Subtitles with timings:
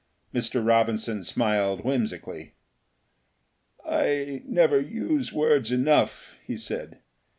[0.33, 0.65] Mr.
[0.65, 2.55] Robinson smiled whimsically.
[3.85, 6.97] "I never use words enough," he said.